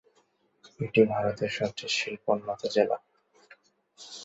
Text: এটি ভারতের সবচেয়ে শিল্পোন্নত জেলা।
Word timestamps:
এটি 0.79 1.01
ভারতের 1.05 1.51
সবচেয়ে 1.57 1.95
শিল্পোন্নত 1.97 2.61
জেলা। 2.75 2.97